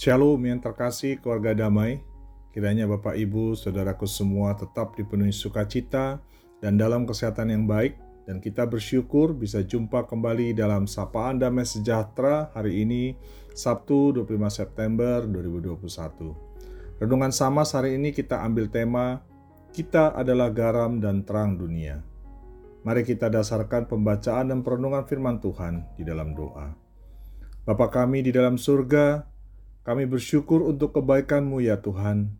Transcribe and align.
Shalom 0.00 0.40
yang 0.48 0.64
terkasih 0.64 1.20
keluarga 1.20 1.52
damai. 1.52 2.00
Kiranya 2.56 2.88
Bapak 2.88 3.20
Ibu, 3.20 3.52
saudaraku 3.52 4.08
semua 4.08 4.56
tetap 4.56 4.96
dipenuhi 4.96 5.28
sukacita 5.28 6.24
dan 6.64 6.80
dalam 6.80 7.04
kesehatan 7.04 7.52
yang 7.52 7.68
baik 7.68 8.00
dan 8.24 8.40
kita 8.40 8.64
bersyukur 8.64 9.36
bisa 9.36 9.60
jumpa 9.60 10.08
kembali 10.08 10.56
dalam 10.56 10.88
Sapaan 10.88 11.36
Damai 11.36 11.68
Sejahtera 11.68 12.48
hari 12.56 12.80
ini 12.80 13.12
Sabtu 13.52 14.16
25 14.24 14.40
September 14.48 15.20
2021. 15.28 15.76
Renungan 16.96 17.28
sama 17.28 17.68
hari 17.68 18.00
ini 18.00 18.16
kita 18.16 18.40
ambil 18.40 18.72
tema 18.72 19.20
Kita 19.68 20.16
adalah 20.16 20.48
garam 20.48 20.96
dan 20.96 21.28
terang 21.28 21.60
dunia. 21.60 22.00
Mari 22.88 23.04
kita 23.04 23.28
dasarkan 23.28 23.84
pembacaan 23.84 24.48
dan 24.48 24.64
perenungan 24.64 25.04
firman 25.04 25.44
Tuhan 25.44 25.92
di 25.92 26.08
dalam 26.08 26.32
doa. 26.32 26.72
Bapa 27.68 27.92
kami 27.92 28.24
di 28.24 28.32
dalam 28.32 28.56
surga, 28.56 29.28
kami 29.80 30.04
bersyukur 30.04 30.60
untuk 30.60 30.92
kebaikan-Mu 30.96 31.64
ya 31.64 31.80
Tuhan. 31.80 32.36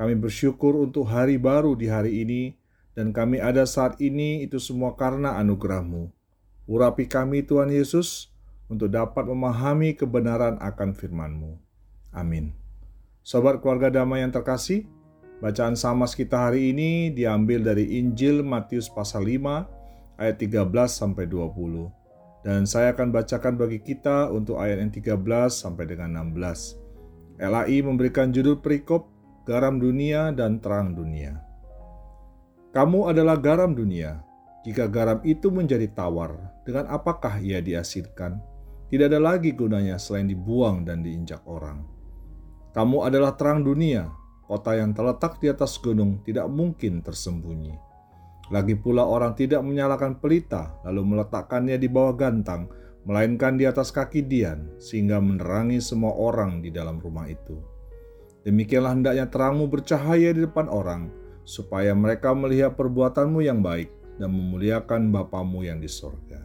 Kami 0.00 0.16
bersyukur 0.16 0.80
untuk 0.80 1.04
hari 1.12 1.36
baru 1.36 1.76
di 1.76 1.92
hari 1.92 2.24
ini, 2.24 2.56
dan 2.96 3.12
kami 3.12 3.36
ada 3.36 3.68
saat 3.68 4.00
ini 4.00 4.40
itu 4.40 4.56
semua 4.56 4.96
karena 4.96 5.36
anugerah-Mu. 5.36 6.08
Urapi 6.64 7.04
kami 7.04 7.44
Tuhan 7.44 7.68
Yesus 7.68 8.32
untuk 8.70 8.88
dapat 8.88 9.28
memahami 9.28 9.92
kebenaran 9.92 10.56
akan 10.56 10.96
firman-Mu. 10.96 11.60
Amin. 12.16 12.56
Sobat 13.20 13.60
keluarga 13.60 13.92
damai 13.92 14.24
yang 14.24 14.32
terkasih, 14.32 14.88
bacaan 15.44 15.76
samas 15.76 16.16
kita 16.16 16.48
hari 16.48 16.72
ini 16.72 17.12
diambil 17.12 17.60
dari 17.60 18.00
Injil 18.00 18.40
Matius 18.40 18.88
pasal 18.88 19.28
5 19.28 20.16
ayat 20.16 20.36
13 20.40 20.64
sampai 20.88 21.28
20. 21.28 21.99
Dan 22.40 22.64
saya 22.64 22.96
akan 22.96 23.12
bacakan 23.12 23.60
bagi 23.60 23.84
kita 23.84 24.32
untuk 24.32 24.56
ayat 24.56 24.80
yang 24.80 24.88
13 24.88 25.20
sampai 25.52 25.84
dengan 25.84 26.32
16. 26.32 27.36
LAI 27.36 27.84
memberikan 27.84 28.32
judul 28.32 28.56
perikop 28.64 29.12
Garam 29.44 29.76
Dunia 29.76 30.32
dan 30.32 30.56
Terang 30.56 30.96
Dunia. 30.96 31.36
Kamu 32.72 33.10
adalah 33.10 33.34
garam 33.34 33.74
dunia. 33.74 34.22
Jika 34.62 34.86
garam 34.86 35.18
itu 35.26 35.50
menjadi 35.50 35.90
tawar, 35.90 36.38
dengan 36.62 36.86
apakah 36.86 37.42
ia 37.42 37.58
dihasilkan? 37.58 38.38
Tidak 38.86 39.10
ada 39.10 39.18
lagi 39.18 39.50
gunanya 39.50 39.98
selain 39.98 40.30
dibuang 40.30 40.86
dan 40.86 41.02
diinjak 41.02 41.42
orang. 41.50 41.82
Kamu 42.70 43.02
adalah 43.02 43.34
terang 43.34 43.66
dunia. 43.66 44.06
Kota 44.46 44.78
yang 44.78 44.94
terletak 44.94 45.42
di 45.42 45.50
atas 45.50 45.82
gunung 45.82 46.22
tidak 46.22 46.46
mungkin 46.46 47.02
tersembunyi 47.02 47.89
lagi 48.50 48.74
pula 48.74 49.06
orang 49.06 49.38
tidak 49.38 49.62
menyalakan 49.62 50.18
pelita 50.18 50.74
lalu 50.82 51.14
meletakkannya 51.14 51.78
di 51.78 51.86
bawah 51.86 52.18
gantang, 52.18 52.66
melainkan 53.06 53.54
di 53.54 53.64
atas 53.64 53.94
kaki 53.94 54.26
Dian, 54.26 54.74
sehingga 54.76 55.22
menerangi 55.22 55.78
semua 55.78 56.12
orang 56.18 56.58
di 56.58 56.74
dalam 56.74 56.98
rumah 56.98 57.30
itu. 57.30 57.56
Demikianlah 58.42 58.98
hendaknya 58.98 59.26
terangmu 59.30 59.70
bercahaya 59.70 60.34
di 60.34 60.42
depan 60.42 60.66
orang, 60.66 61.14
supaya 61.46 61.94
mereka 61.94 62.34
melihat 62.34 62.74
perbuatanmu 62.74 63.38
yang 63.38 63.62
baik 63.62 63.90
dan 64.18 64.34
memuliakan 64.34 65.14
Bapamu 65.14 65.64
yang 65.64 65.78
di 65.78 65.88
sorga. 65.88 66.42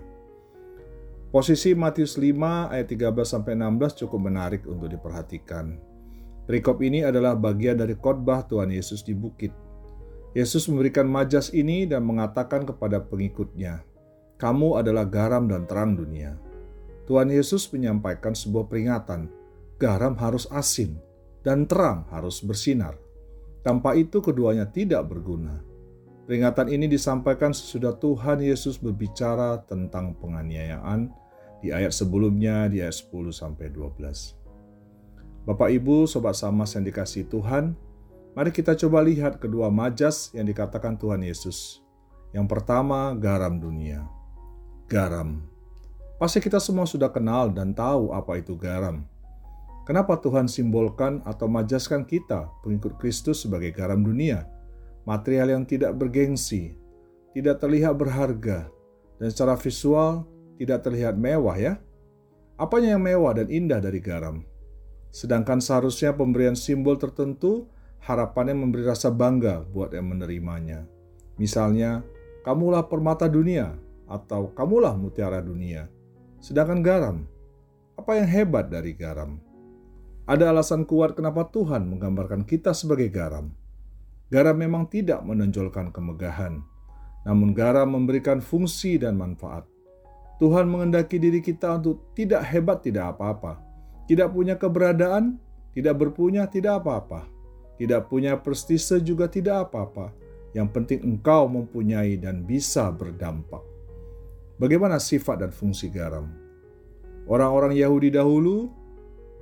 Posisi 1.33 1.75
Matius 1.75 2.15
5 2.15 2.71
ayat 2.71 2.87
13-16 2.87 4.07
cukup 4.07 4.19
menarik 4.23 4.63
untuk 4.69 4.87
diperhatikan. 4.87 5.75
Perikop 6.45 6.79
ini 6.79 7.03
adalah 7.03 7.35
bagian 7.35 7.75
dari 7.75 7.97
khotbah 7.97 8.45
Tuhan 8.47 8.71
Yesus 8.71 9.03
di 9.03 9.11
bukit 9.11 9.51
Yesus 10.35 10.67
memberikan 10.67 11.07
majas 11.07 11.47
ini 11.55 11.87
dan 11.87 12.03
mengatakan 12.03 12.67
kepada 12.67 12.99
pengikutnya, 12.99 13.87
"Kamu 14.35 14.75
adalah 14.75 15.07
garam 15.07 15.47
dan 15.47 15.63
terang 15.63 15.95
dunia." 15.95 16.35
Tuhan 17.07 17.31
Yesus 17.31 17.71
menyampaikan 17.71 18.35
sebuah 18.35 18.67
peringatan: 18.67 19.31
garam 19.79 20.19
harus 20.19 20.43
asin 20.51 20.99
dan 21.39 21.63
terang 21.63 22.03
harus 22.11 22.43
bersinar. 22.43 22.99
Tanpa 23.63 23.95
itu, 23.95 24.19
keduanya 24.19 24.67
tidak 24.67 25.07
berguna. 25.07 25.63
Peringatan 26.27 26.67
ini 26.67 26.89
disampaikan 26.89 27.53
sesudah 27.53 27.95
Tuhan 27.95 28.41
Yesus 28.43 28.81
berbicara 28.81 29.61
tentang 29.63 30.17
penganiayaan 30.19 31.09
di 31.61 31.69
ayat 31.69 31.93
sebelumnya 31.93 32.65
di 32.67 32.81
ayat 32.81 32.97
10 32.97 33.29
sampai 33.29 33.69
12. 33.69 34.35
Bapak 35.45 35.69
Ibu, 35.69 36.09
sobat 36.09 36.33
samas 36.33 36.73
yang 36.73 36.81
dikasih 36.85 37.29
Tuhan, 37.29 37.77
Mari 38.35 38.51
kita 38.51 38.75
coba 38.75 38.99
lihat 38.99 39.39
kedua 39.39 39.71
majas 39.71 40.27
yang 40.35 40.43
dikatakan 40.43 40.99
Tuhan 40.99 41.23
Yesus. 41.23 41.79
Yang 42.35 42.51
pertama, 42.51 43.15
garam 43.15 43.55
dunia. 43.63 44.03
Garam. 44.91 45.39
Pasti 46.19 46.43
kita 46.43 46.59
semua 46.59 46.83
sudah 46.83 47.07
kenal 47.07 47.55
dan 47.55 47.71
tahu 47.71 48.11
apa 48.11 48.35
itu 48.35 48.59
garam. 48.59 49.07
Kenapa 49.87 50.19
Tuhan 50.19 50.51
simbolkan 50.51 51.23
atau 51.23 51.47
majaskan 51.47 52.03
kita, 52.03 52.51
pengikut 52.59 52.99
Kristus 52.99 53.47
sebagai 53.47 53.71
garam 53.71 54.03
dunia? 54.03 54.43
Material 55.07 55.55
yang 55.55 55.63
tidak 55.63 55.95
bergengsi, 55.95 56.75
tidak 57.31 57.63
terlihat 57.63 57.95
berharga, 57.95 58.67
dan 59.15 59.27
secara 59.31 59.55
visual 59.55 60.27
tidak 60.59 60.83
terlihat 60.83 61.15
mewah 61.15 61.55
ya. 61.55 61.79
Apanya 62.59 62.99
yang 62.99 63.03
mewah 63.07 63.31
dan 63.39 63.47
indah 63.47 63.79
dari 63.79 64.03
garam? 64.03 64.43
Sedangkan 65.15 65.63
seharusnya 65.63 66.11
pemberian 66.11 66.59
simbol 66.59 66.99
tertentu 66.99 67.71
harapannya 68.05 68.53
memberi 68.53 68.85
rasa 68.85 69.09
bangga 69.09 69.65
buat 69.73 69.89
yang 69.89 70.13
menerimanya. 70.13 70.85
Misalnya, 71.41 72.05
kamulah 72.45 72.85
permata 72.85 73.25
dunia 73.25 73.73
atau 74.05 74.53
kamulah 74.53 74.93
mutiara 74.93 75.41
dunia. 75.41 75.89
Sedangkan 76.37 76.85
garam, 76.85 77.17
apa 77.97 78.21
yang 78.21 78.29
hebat 78.29 78.69
dari 78.69 78.93
garam? 78.93 79.41
Ada 80.29 80.53
alasan 80.53 80.85
kuat 80.85 81.17
kenapa 81.17 81.49
Tuhan 81.49 81.89
menggambarkan 81.89 82.45
kita 82.45 82.77
sebagai 82.77 83.09
garam. 83.09 83.49
Garam 84.29 84.57
memang 84.57 84.85
tidak 84.85 85.25
menonjolkan 85.25 85.89
kemegahan, 85.89 86.61
namun 87.25 87.57
garam 87.57 87.89
memberikan 87.89 88.37
fungsi 88.37 89.01
dan 89.01 89.17
manfaat. 89.17 89.65
Tuhan 90.37 90.69
mengendaki 90.69 91.17
diri 91.17 91.41
kita 91.41 91.81
untuk 91.81 92.13
tidak 92.13 92.45
hebat, 92.53 92.85
tidak 92.85 93.17
apa-apa, 93.17 93.61
tidak 94.05 94.33
punya 94.33 94.57
keberadaan, 94.57 95.37
tidak 95.73 95.95
berpunya, 95.97 96.45
tidak 96.49 96.81
apa-apa 96.81 97.34
tidak 97.75 98.07
punya 98.07 98.39
prestise 98.39 99.03
juga 99.03 99.27
tidak 99.27 99.69
apa-apa. 99.69 100.15
Yang 100.55 100.67
penting 100.71 100.99
engkau 101.03 101.51
mempunyai 101.51 102.15
dan 102.15 102.47
bisa 102.47 102.87
berdampak. 102.87 103.59
Bagaimana 104.55 105.03
sifat 105.03 105.43
dan 105.43 105.51
fungsi 105.51 105.91
garam? 105.91 106.31
Orang-orang 107.27 107.75
Yahudi 107.75 108.15
dahulu, 108.15 108.71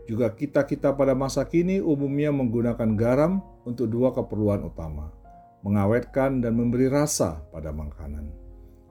juga 0.09 0.33
kita-kita 0.33 0.97
pada 0.97 1.13
masa 1.13 1.45
kini 1.45 1.77
umumnya 1.79 2.33
menggunakan 2.33 2.89
garam 2.97 3.45
untuk 3.61 3.93
dua 3.93 4.09
keperluan 4.09 4.65
utama, 4.65 5.13
mengawetkan 5.61 6.41
dan 6.41 6.57
memberi 6.57 6.89
rasa 6.89 7.45
pada 7.53 7.69
makanan. 7.69 8.33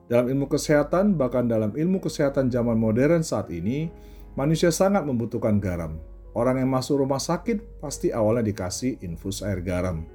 Dalam 0.06 0.31
ilmu 0.31 0.47
kesehatan, 0.47 1.19
bahkan 1.19 1.50
dalam 1.50 1.75
ilmu 1.75 1.98
kesehatan 1.98 2.52
zaman 2.54 2.78
modern 2.78 3.26
saat 3.26 3.50
ini, 3.50 3.91
manusia 4.38 4.70
sangat 4.70 5.02
membutuhkan 5.02 5.58
garam 5.58 5.98
Orang 6.32 6.56
yang 6.56 6.72
masuk 6.72 7.04
rumah 7.04 7.20
sakit 7.20 7.81
pasti 7.81 8.09
awalnya 8.09 8.48
dikasih 8.48 9.04
infus 9.04 9.44
air 9.44 9.60
garam. 9.60 10.09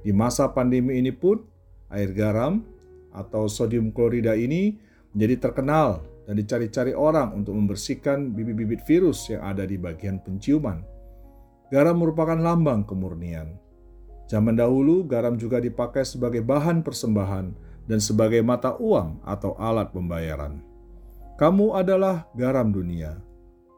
Di 0.00 0.08
masa 0.08 0.48
pandemi 0.48 0.96
ini 0.96 1.12
pun, 1.12 1.44
air 1.92 2.16
garam 2.16 2.64
atau 3.12 3.44
sodium 3.44 3.92
klorida 3.92 4.32
ini 4.32 4.80
menjadi 5.12 5.50
terkenal 5.50 6.00
dan 6.24 6.40
dicari-cari 6.40 6.96
orang 6.96 7.36
untuk 7.36 7.52
membersihkan 7.58 8.32
bibit-bibit 8.32 8.80
virus 8.88 9.28
yang 9.28 9.44
ada 9.44 9.68
di 9.68 9.76
bagian 9.76 10.22
penciuman. 10.22 10.80
Garam 11.68 12.00
merupakan 12.00 12.38
lambang 12.38 12.88
kemurnian. 12.88 13.58
Zaman 14.30 14.54
dahulu, 14.56 15.04
garam 15.04 15.34
juga 15.34 15.58
dipakai 15.58 16.06
sebagai 16.06 16.40
bahan 16.40 16.86
persembahan 16.86 17.46
dan 17.90 17.98
sebagai 17.98 18.40
mata 18.46 18.78
uang 18.78 19.20
atau 19.26 19.58
alat 19.58 19.90
pembayaran. 19.90 20.62
Kamu 21.34 21.74
adalah 21.74 22.30
garam 22.38 22.70
dunia. 22.70 23.18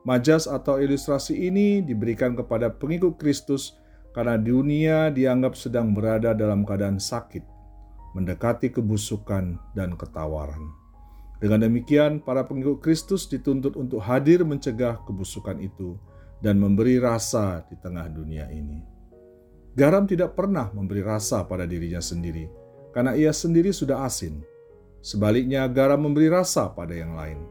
Majas 0.03 0.51
atau 0.51 0.83
ilustrasi 0.83 1.47
ini 1.47 1.79
diberikan 1.79 2.35
kepada 2.35 2.75
pengikut 2.75 3.23
Kristus 3.23 3.79
karena 4.11 4.35
dunia 4.35 5.15
dianggap 5.15 5.55
sedang 5.55 5.95
berada 5.95 6.35
dalam 6.35 6.67
keadaan 6.67 6.99
sakit, 6.99 7.47
mendekati 8.19 8.75
kebusukan 8.75 9.63
dan 9.79 9.95
ketawaran. 9.95 10.75
Dengan 11.39 11.67
demikian, 11.67 12.23
para 12.23 12.47
pengikut 12.47 12.83
Kristus 12.83 13.27
dituntut 13.27 13.75
untuk 13.75 13.99
hadir 14.03 14.47
mencegah 14.47 15.03
kebusukan 15.07 15.59
itu 15.59 15.99
dan 16.39 16.59
memberi 16.59 16.99
rasa 16.99 17.63
di 17.67 17.79
tengah 17.79 18.07
dunia 18.11 18.47
ini. 18.51 18.83
Garam 19.75 20.07
tidak 20.07 20.35
pernah 20.35 20.71
memberi 20.71 21.03
rasa 21.03 21.47
pada 21.47 21.67
dirinya 21.67 21.99
sendiri, 21.99 22.47
karena 22.91 23.15
ia 23.15 23.31
sendiri 23.31 23.71
sudah 23.71 24.07
asin. 24.07 24.43
Sebaliknya, 25.03 25.67
garam 25.67 25.99
memberi 25.99 26.31
rasa 26.31 26.71
pada 26.71 26.95
yang 26.95 27.19
lain. 27.19 27.43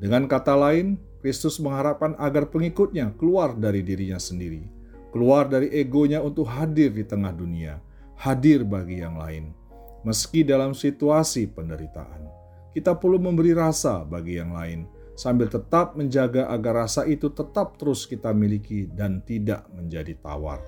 Dengan 0.00 0.28
kata 0.28 0.52
lain, 0.56 1.00
Kristus 1.20 1.60
mengharapkan 1.60 2.16
agar 2.16 2.48
pengikutnya 2.48 3.12
keluar 3.20 3.52
dari 3.52 3.84
dirinya 3.84 4.16
sendiri, 4.16 4.64
keluar 5.12 5.46
dari 5.52 5.68
egonya 5.68 6.24
untuk 6.24 6.48
hadir 6.48 6.96
di 6.96 7.04
tengah 7.04 7.32
dunia, 7.36 7.76
hadir 8.16 8.64
bagi 8.64 9.04
yang 9.04 9.20
lain. 9.20 9.52
Meski 10.00 10.40
dalam 10.40 10.72
situasi 10.72 11.44
penderitaan, 11.52 12.24
kita 12.72 12.96
perlu 12.96 13.20
memberi 13.20 13.52
rasa 13.52 14.00
bagi 14.00 14.40
yang 14.40 14.56
lain, 14.56 14.88
sambil 15.12 15.52
tetap 15.52 15.92
menjaga 15.92 16.48
agar 16.48 16.88
rasa 16.88 17.04
itu 17.04 17.28
tetap 17.28 17.76
terus 17.76 18.08
kita 18.08 18.32
miliki 18.32 18.88
dan 18.88 19.20
tidak 19.20 19.68
menjadi 19.76 20.16
tawar. 20.24 20.64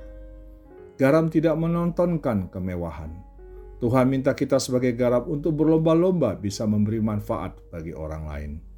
Garam 1.00 1.32
tidak 1.32 1.56
menontonkan 1.56 2.52
kemewahan. 2.52 3.08
Tuhan 3.80 4.06
minta 4.06 4.36
kita 4.36 4.60
sebagai 4.60 4.92
garam 4.94 5.26
untuk 5.26 5.58
berlomba-lomba 5.58 6.36
bisa 6.36 6.68
memberi 6.68 7.00
manfaat 7.00 7.56
bagi 7.72 7.96
orang 7.96 8.24
lain. 8.28 8.71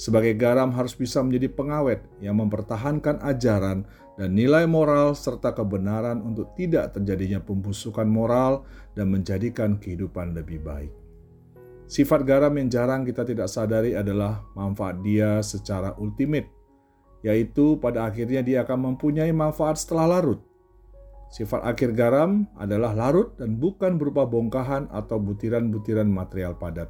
Sebagai 0.00 0.32
garam 0.32 0.72
harus 0.72 0.96
bisa 0.96 1.20
menjadi 1.20 1.52
pengawet 1.52 2.00
yang 2.24 2.40
mempertahankan 2.40 3.20
ajaran 3.20 3.84
dan 4.16 4.32
nilai 4.32 4.64
moral 4.64 5.12
serta 5.12 5.52
kebenaran 5.52 6.24
untuk 6.24 6.56
tidak 6.56 6.96
terjadinya 6.96 7.36
pembusukan 7.36 8.08
moral 8.08 8.64
dan 8.96 9.12
menjadikan 9.12 9.76
kehidupan 9.76 10.32
lebih 10.32 10.64
baik. 10.64 10.88
Sifat 11.84 12.24
garam 12.24 12.48
yang 12.56 12.72
jarang 12.72 13.04
kita 13.04 13.28
tidak 13.28 13.52
sadari 13.52 13.92
adalah 13.92 14.40
manfaat 14.56 15.04
dia 15.04 15.44
secara 15.44 15.92
ultimate, 16.00 16.48
yaitu 17.20 17.76
pada 17.76 18.08
akhirnya 18.08 18.40
dia 18.40 18.64
akan 18.64 18.96
mempunyai 18.96 19.36
manfaat 19.36 19.84
setelah 19.84 20.16
larut. 20.16 20.40
Sifat 21.28 21.60
akhir 21.60 21.92
garam 21.92 22.48
adalah 22.56 22.96
larut 22.96 23.36
dan 23.36 23.60
bukan 23.60 24.00
berupa 24.00 24.24
bongkahan 24.24 24.88
atau 24.96 25.20
butiran-butiran 25.20 26.08
material 26.08 26.56
padat. 26.56 26.88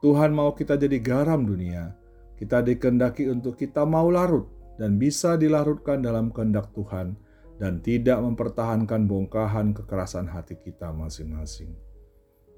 Tuhan 0.00 0.32
mau 0.32 0.56
kita 0.56 0.80
jadi 0.80 0.96
garam 1.04 1.44
dunia. 1.44 1.99
Kita 2.40 2.64
dikendaki 2.64 3.28
untuk 3.28 3.60
kita 3.60 3.84
mau 3.84 4.08
larut 4.08 4.48
dan 4.80 4.96
bisa 4.96 5.36
dilarutkan 5.36 6.00
dalam 6.00 6.32
kehendak 6.32 6.72
Tuhan 6.72 7.12
dan 7.60 7.84
tidak 7.84 8.16
mempertahankan 8.24 9.04
bongkahan 9.04 9.76
kekerasan 9.76 10.24
hati 10.24 10.56
kita 10.56 10.88
masing-masing. 10.88 11.76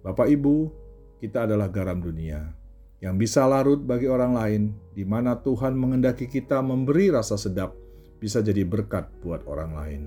Bapak 0.07 0.31
Ibu, 0.31 0.71
kita 1.19 1.51
adalah 1.51 1.67
garam 1.67 1.99
dunia 1.99 2.63
yang 3.03 3.19
bisa 3.19 3.43
larut 3.51 3.83
bagi 3.83 4.07
orang 4.07 4.33
lain, 4.39 4.63
di 4.95 5.03
mana 5.03 5.35
Tuhan 5.35 5.75
mengendaki 5.75 6.31
kita 6.31 6.63
memberi 6.63 7.11
rasa 7.11 7.35
sedap, 7.35 7.75
bisa 8.23 8.39
jadi 8.39 8.63
berkat 8.63 9.11
buat 9.27 9.43
orang 9.51 9.71
lain. 9.75 10.03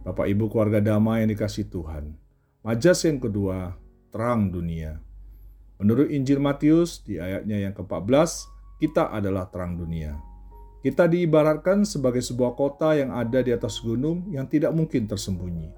Bapak 0.00 0.24
Ibu 0.24 0.48
keluarga 0.48 0.80
damai 0.80 1.28
yang 1.28 1.36
dikasih 1.36 1.68
Tuhan, 1.68 2.16
majas 2.64 3.04
yang 3.04 3.20
kedua, 3.20 3.76
terang 4.08 4.48
dunia. 4.48 4.96
Menurut 5.76 6.08
Injil 6.08 6.40
Matius 6.40 7.04
di 7.04 7.20
ayatnya 7.20 7.60
yang 7.60 7.76
ke-14, 7.76 8.48
kita 8.78 9.10
adalah 9.10 9.46
terang 9.50 9.78
dunia. 9.78 10.16
Kita 10.84 11.08
diibaratkan 11.08 11.88
sebagai 11.88 12.20
sebuah 12.20 12.56
kota 12.58 12.92
yang 12.92 13.14
ada 13.14 13.40
di 13.40 13.54
atas 13.54 13.80
gunung 13.80 14.28
yang 14.28 14.44
tidak 14.44 14.74
mungkin 14.76 15.08
tersembunyi. 15.08 15.72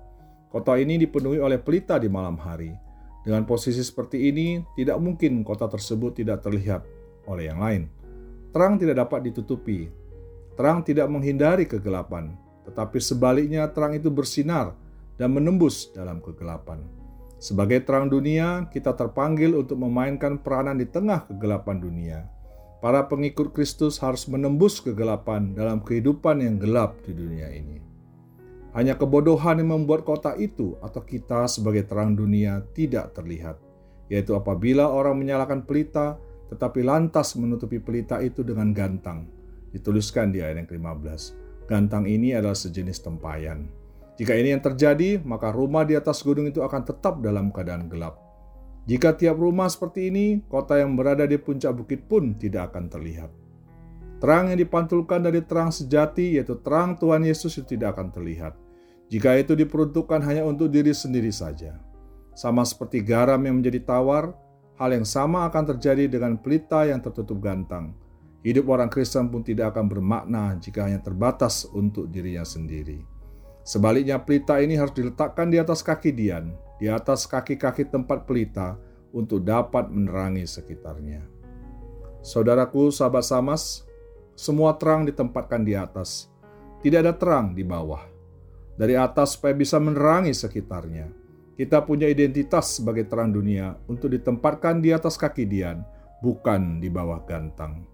Kota 0.51 0.75
ini 0.81 0.99
dipenuhi 0.99 1.39
oleh 1.39 1.63
pelita 1.63 1.95
di 2.01 2.11
malam 2.11 2.35
hari, 2.41 2.75
dengan 3.27 3.43
posisi 3.43 3.83
seperti 3.83 4.31
ini, 4.31 4.63
tidak 4.79 5.03
mungkin 5.03 5.43
kota 5.43 5.67
tersebut 5.67 6.23
tidak 6.23 6.47
terlihat 6.47 6.87
oleh 7.27 7.51
yang 7.51 7.59
lain. 7.59 7.91
Terang 8.55 8.79
tidak 8.79 9.03
dapat 9.03 9.27
ditutupi. 9.27 9.91
Terang 10.55 10.87
tidak 10.87 11.11
menghindari 11.11 11.67
kegelapan, 11.67 12.39
tetapi 12.63 13.03
sebaliknya 13.03 13.67
terang 13.67 13.99
itu 13.99 14.15
bersinar 14.15 14.79
dan 15.19 15.35
menembus 15.35 15.91
dalam 15.91 16.23
kegelapan. 16.23 16.87
Sebagai 17.43 17.83
terang 17.83 18.07
dunia, 18.07 18.71
kita 18.71 18.95
terpanggil 18.95 19.59
untuk 19.59 19.75
memainkan 19.83 20.39
peranan 20.39 20.79
di 20.79 20.87
tengah 20.87 21.27
kegelapan 21.27 21.83
dunia. 21.83 22.19
Para 22.76 23.08
pengikut 23.08 23.56
Kristus 23.56 23.96
harus 24.05 24.28
menembus 24.28 24.84
kegelapan 24.84 25.56
dalam 25.56 25.81
kehidupan 25.81 26.44
yang 26.44 26.61
gelap 26.61 27.00
di 27.08 27.17
dunia 27.17 27.49
ini. 27.49 27.81
Hanya 28.76 29.00
kebodohan 29.00 29.56
yang 29.64 29.73
membuat 29.73 30.05
kota 30.05 30.37
itu 30.37 30.76
atau 30.84 31.00
kita 31.00 31.49
sebagai 31.49 31.88
terang 31.88 32.12
dunia 32.12 32.61
tidak 32.76 33.17
terlihat, 33.17 33.56
yaitu 34.12 34.37
apabila 34.37 34.93
orang 34.93 35.17
menyalakan 35.17 35.64
pelita 35.64 36.20
tetapi 36.52 36.84
lantas 36.84 37.34
menutupi 37.34 37.81
pelita 37.82 38.23
itu 38.23 38.44
dengan 38.44 38.70
gantang. 38.70 39.26
Dituliskan 39.73 40.31
di 40.31 40.44
ayat 40.44 40.62
yang 40.62 40.69
ke-15. 40.69 41.20
Gantang 41.67 42.05
ini 42.06 42.37
adalah 42.37 42.55
sejenis 42.55 43.02
tempayan. 43.02 43.67
Jika 44.17 44.32
ini 44.32 44.55
yang 44.55 44.62
terjadi, 44.62 45.20
maka 45.26 45.52
rumah 45.52 45.84
di 45.84 45.99
atas 45.99 46.23
gunung 46.25 46.49
itu 46.49 46.62
akan 46.62 46.87
tetap 46.87 47.20
dalam 47.20 47.52
keadaan 47.52 47.90
gelap. 47.90 48.25
Jika 48.87 49.19
tiap 49.19 49.43
rumah 49.43 49.67
seperti 49.67 50.15
ini, 50.15 50.41
kota 50.47 50.79
yang 50.79 50.94
berada 50.94 51.27
di 51.27 51.35
puncak 51.37 51.75
bukit 51.75 52.06
pun 52.06 52.38
tidak 52.38 52.71
akan 52.71 52.87
terlihat. 52.87 53.31
Terang 54.23 54.49
yang 54.55 54.59
dipantulkan 54.62 55.27
dari 55.27 55.43
terang 55.43 55.75
sejati, 55.75 56.38
yaitu 56.38 56.56
terang 56.62 56.94
Tuhan 56.97 57.27
Yesus, 57.27 57.59
itu 57.59 57.77
tidak 57.77 57.99
akan 57.99 58.15
terlihat 58.15 58.55
jika 59.06 59.38
itu 59.38 59.55
diperuntukkan 59.55 60.19
hanya 60.27 60.43
untuk 60.43 60.71
diri 60.71 60.91
sendiri 60.91 61.31
saja. 61.31 61.79
Sama 62.37 62.67
seperti 62.67 63.00
garam 63.00 63.38
yang 63.47 63.62
menjadi 63.62 63.81
tawar, 63.87 64.35
hal 64.77 64.91
yang 64.93 65.06
sama 65.06 65.47
akan 65.49 65.77
terjadi 65.77 66.11
dengan 66.11 66.37
pelita 66.37 66.85
yang 66.85 67.00
tertutup 67.00 67.38
gantang. 67.41 67.97
Hidup 68.43 68.71
orang 68.71 68.93
Kristen 68.93 69.33
pun 69.33 69.43
tidak 69.43 69.75
akan 69.75 69.91
bermakna 69.91 70.55
jika 70.62 70.87
hanya 70.87 71.03
terbatas 71.03 71.67
untuk 71.71 72.11
dirinya 72.12 72.47
sendiri. 72.47 73.03
Sebaliknya, 73.67 74.23
pelita 74.23 74.62
ini 74.62 74.79
harus 74.79 74.94
diletakkan 74.94 75.50
di 75.50 75.59
atas 75.59 75.83
kaki 75.83 76.15
Dian, 76.15 76.55
di 76.76 76.87
atas 76.90 77.25
kaki-kaki 77.25 77.88
tempat 77.88 78.28
pelita, 78.28 78.76
untuk 79.17 79.40
dapat 79.40 79.88
menerangi 79.88 80.44
sekitarnya. 80.44 81.25
Saudaraku, 82.20 82.93
sahabat 82.93 83.25
Samas, 83.25 83.88
semua 84.37 84.76
terang 84.76 85.08
ditempatkan 85.08 85.64
di 85.64 85.73
atas, 85.73 86.28
tidak 86.84 87.08
ada 87.08 87.14
terang 87.17 87.56
di 87.56 87.64
bawah 87.64 88.05
dari 88.76 88.93
atas 88.93 89.40
supaya 89.40 89.56
bisa 89.56 89.81
menerangi 89.81 90.37
sekitarnya. 90.37 91.08
Kita 91.56 91.81
punya 91.81 92.05
identitas 92.05 92.76
sebagai 92.76 93.08
terang 93.08 93.32
dunia 93.32 93.81
untuk 93.88 94.12
ditempatkan 94.12 94.84
di 94.84 94.93
atas 94.93 95.17
kaki 95.17 95.49
Dian, 95.49 95.81
bukan 96.20 96.84
di 96.84 96.93
bawah 96.93 97.25
gantang. 97.25 97.88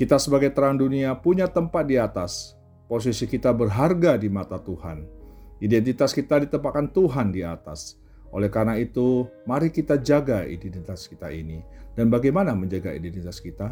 Kita 0.00 0.16
sebagai 0.16 0.48
terang 0.56 0.80
dunia 0.80 1.12
punya 1.20 1.44
tempat 1.44 1.84
di 1.84 2.00
atas. 2.00 2.56
Posisi 2.88 3.28
kita 3.28 3.52
berharga 3.52 4.16
di 4.16 4.32
mata 4.32 4.56
Tuhan. 4.56 5.23
Identitas 5.62 6.10
kita 6.10 6.42
ditempatkan 6.42 6.90
Tuhan 6.90 7.30
di 7.30 7.46
atas. 7.46 7.98
Oleh 8.34 8.50
karena 8.50 8.74
itu, 8.78 9.30
mari 9.46 9.70
kita 9.70 9.94
jaga 10.02 10.42
identitas 10.42 11.06
kita 11.06 11.30
ini. 11.30 11.62
Dan 11.94 12.10
bagaimana 12.10 12.50
menjaga 12.54 12.90
identitas 12.90 13.38
kita? 13.38 13.70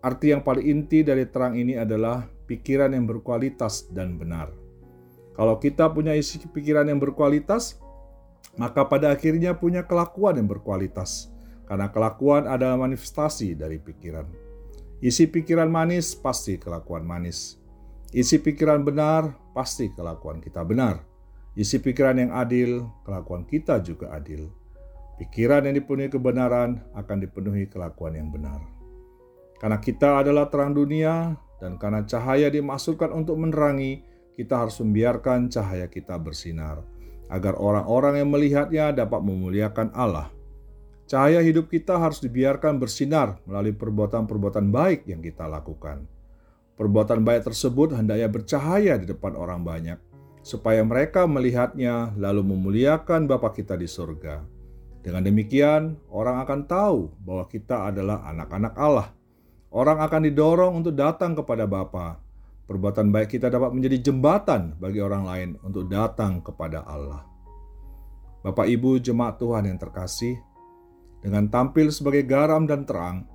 Arti 0.00 0.32
yang 0.32 0.40
paling 0.40 0.64
inti 0.64 1.04
dari 1.04 1.28
terang 1.28 1.52
ini 1.52 1.76
adalah 1.76 2.24
pikiran 2.48 2.96
yang 2.96 3.04
berkualitas 3.04 3.92
dan 3.92 4.16
benar. 4.16 4.48
Kalau 5.36 5.60
kita 5.60 5.92
punya 5.92 6.16
isi 6.16 6.40
pikiran 6.40 6.88
yang 6.88 6.96
berkualitas, 6.96 7.76
maka 8.56 8.88
pada 8.88 9.12
akhirnya 9.12 9.52
punya 9.52 9.84
kelakuan 9.84 10.40
yang 10.40 10.48
berkualitas. 10.48 11.28
Karena 11.68 11.92
kelakuan 11.92 12.48
adalah 12.50 12.80
manifestasi 12.80 13.54
dari 13.54 13.76
pikiran. 13.76 14.26
Isi 15.00 15.24
pikiran 15.24 15.68
manis 15.68 16.12
pasti 16.12 16.60
kelakuan 16.60 17.08
manis. 17.08 17.56
Isi 18.12 18.36
pikiran 18.36 18.84
benar 18.84 19.32
pasti 19.52 19.90
kelakuan 19.92 20.38
kita 20.38 20.62
benar. 20.66 21.02
Isi 21.58 21.82
pikiran 21.82 22.16
yang 22.18 22.32
adil, 22.32 22.86
kelakuan 23.02 23.42
kita 23.42 23.82
juga 23.82 24.14
adil. 24.14 24.46
Pikiran 25.18 25.66
yang 25.68 25.76
dipenuhi 25.76 26.08
kebenaran 26.08 26.80
akan 26.96 27.16
dipenuhi 27.20 27.68
kelakuan 27.68 28.16
yang 28.16 28.32
benar. 28.32 28.62
Karena 29.60 29.76
kita 29.76 30.24
adalah 30.24 30.48
terang 30.48 30.72
dunia 30.72 31.36
dan 31.60 31.76
karena 31.76 32.06
cahaya 32.08 32.48
dimasukkan 32.48 33.12
untuk 33.12 33.36
menerangi, 33.36 34.00
kita 34.32 34.64
harus 34.64 34.80
membiarkan 34.80 35.52
cahaya 35.52 35.84
kita 35.92 36.16
bersinar, 36.16 36.80
agar 37.28 37.60
orang-orang 37.60 38.24
yang 38.24 38.32
melihatnya 38.32 38.96
dapat 38.96 39.20
memuliakan 39.20 39.92
Allah. 39.92 40.32
Cahaya 41.04 41.44
hidup 41.44 41.68
kita 41.68 42.00
harus 42.00 42.22
dibiarkan 42.22 42.80
bersinar 42.80 43.36
melalui 43.44 43.76
perbuatan-perbuatan 43.76 44.72
baik 44.72 45.04
yang 45.04 45.20
kita 45.20 45.44
lakukan. 45.44 46.08
Perbuatan 46.80 47.20
baik 47.20 47.52
tersebut 47.52 47.92
hendaknya 47.92 48.32
bercahaya 48.32 48.96
di 48.96 49.04
depan 49.04 49.36
orang 49.36 49.60
banyak, 49.60 50.00
supaya 50.40 50.80
mereka 50.80 51.28
melihatnya 51.28 52.16
lalu 52.16 52.56
memuliakan 52.56 53.28
Bapa 53.28 53.52
kita 53.52 53.76
di 53.76 53.84
surga. 53.84 54.40
Dengan 55.04 55.28
demikian, 55.28 56.00
orang 56.08 56.40
akan 56.40 56.60
tahu 56.64 57.12
bahwa 57.20 57.44
kita 57.52 57.92
adalah 57.92 58.24
anak-anak 58.24 58.72
Allah. 58.80 59.12
Orang 59.68 60.00
akan 60.00 60.24
didorong 60.24 60.80
untuk 60.80 60.96
datang 60.96 61.36
kepada 61.36 61.68
Bapa 61.68 62.30
Perbuatan 62.70 63.10
baik 63.10 63.34
kita 63.34 63.50
dapat 63.50 63.74
menjadi 63.74 63.98
jembatan 63.98 64.78
bagi 64.78 65.02
orang 65.02 65.26
lain 65.26 65.50
untuk 65.66 65.90
datang 65.90 66.38
kepada 66.38 66.86
Allah. 66.86 67.26
Bapak 68.46 68.62
Ibu 68.62 69.02
jemaat 69.02 69.42
Tuhan 69.42 69.66
yang 69.66 69.74
terkasih, 69.74 70.38
dengan 71.18 71.50
tampil 71.50 71.90
sebagai 71.90 72.22
garam 72.22 72.70
dan 72.70 72.86
terang, 72.86 73.26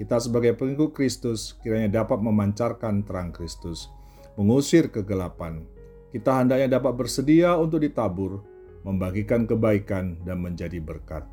kita 0.00 0.16
sebagai 0.16 0.56
pengikut 0.56 0.96
Kristus 0.96 1.60
kiranya 1.60 2.00
dapat 2.00 2.24
memancarkan 2.24 3.04
terang 3.04 3.36
Kristus, 3.36 3.92
mengusir 4.40 4.88
kegelapan. 4.88 5.68
Kita 6.08 6.40
hendaknya 6.40 6.80
dapat 6.80 6.96
bersedia 6.96 7.52
untuk 7.60 7.84
ditabur, 7.84 8.40
membagikan 8.80 9.44
kebaikan 9.44 10.16
dan 10.24 10.40
menjadi 10.40 10.80
berkat, 10.80 11.28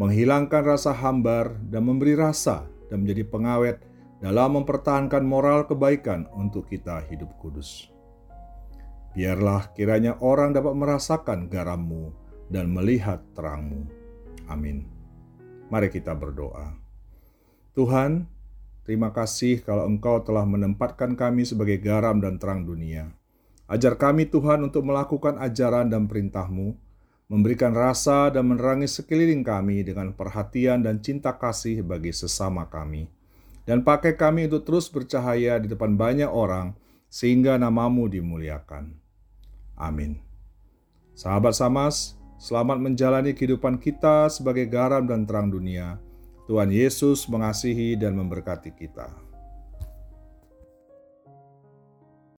menghilangkan 0.00 0.64
rasa 0.64 0.96
hambar 0.96 1.52
dan 1.68 1.84
memberi 1.84 2.16
rasa 2.16 2.64
dan 2.88 3.04
menjadi 3.04 3.28
pengawet 3.28 3.76
dalam 4.24 4.56
mempertahankan 4.56 5.20
moral 5.20 5.68
kebaikan 5.68 6.24
untuk 6.32 6.64
kita 6.64 7.04
hidup 7.12 7.28
kudus. 7.36 7.92
Biarlah 9.12 9.68
kiranya 9.76 10.16
orang 10.24 10.56
dapat 10.56 10.72
merasakan 10.72 11.52
garammu 11.52 12.08
dan 12.48 12.72
melihat 12.72 13.20
terangmu. 13.36 13.84
Amin. 14.48 14.88
Mari 15.68 15.92
kita 15.92 16.16
berdoa. 16.16 16.87
Tuhan, 17.78 18.26
Terima 18.88 19.12
kasih 19.12 19.60
kalau 19.68 19.84
Engkau 19.84 20.24
telah 20.24 20.48
menempatkan 20.48 21.12
kami 21.12 21.44
sebagai 21.44 21.76
garam 21.76 22.24
dan 22.24 22.40
terang 22.40 22.64
dunia. 22.64 23.12
Ajar 23.68 24.00
kami 24.00 24.24
Tuhan 24.24 24.64
untuk 24.64 24.80
melakukan 24.80 25.36
ajaran 25.36 25.92
dan 25.92 26.08
perintah-Mu, 26.08 26.72
memberikan 27.28 27.76
rasa 27.76 28.32
dan 28.32 28.48
menerangi 28.48 28.88
sekeliling 28.88 29.44
kami 29.44 29.84
dengan 29.84 30.16
perhatian 30.16 30.80
dan 30.80 31.04
cinta 31.04 31.36
kasih 31.36 31.84
bagi 31.84 32.16
sesama 32.16 32.64
kami. 32.64 33.12
Dan 33.68 33.84
pakai 33.84 34.16
kami 34.16 34.48
untuk 34.48 34.64
terus 34.64 34.88
bercahaya 34.88 35.60
di 35.60 35.68
depan 35.68 35.92
banyak 35.92 36.32
orang, 36.32 36.72
sehingga 37.12 37.60
namamu 37.60 38.08
dimuliakan. 38.08 38.96
Amin. 39.76 40.16
Sahabat 41.12 41.52
Samas, 41.52 42.16
selamat 42.40 42.80
menjalani 42.80 43.36
kehidupan 43.36 43.76
kita 43.76 44.32
sebagai 44.32 44.64
garam 44.64 45.04
dan 45.04 45.28
terang 45.28 45.52
dunia. 45.52 46.07
Tuhan 46.48 46.72
Yesus 46.72 47.28
mengasihi 47.28 47.92
dan 47.92 48.16
memberkati 48.16 48.72
kita. 48.72 49.27